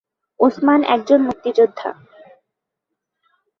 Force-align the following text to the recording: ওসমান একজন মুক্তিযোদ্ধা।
ওসমান 0.39 0.81
একজন 0.85 1.19
মুক্তিযোদ্ধা। 1.21 1.89